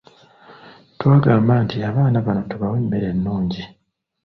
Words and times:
Twagamba 0.97 1.53
nti 1.65 1.77
abaana 1.89 2.17
bano 2.25 2.41
tubawe 2.49 2.77
emmere 2.83 3.05
ennungi. 3.13 3.61